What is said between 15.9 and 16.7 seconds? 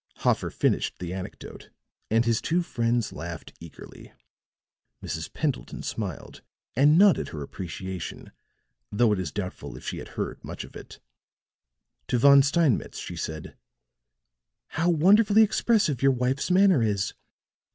your wife's